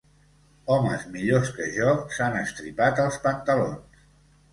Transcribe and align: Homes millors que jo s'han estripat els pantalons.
Homes 0.75 1.03
millors 1.15 1.51
que 1.57 1.67
jo 1.75 1.91
s'han 2.15 2.37
estripat 2.39 3.03
els 3.05 3.19
pantalons. 3.27 4.01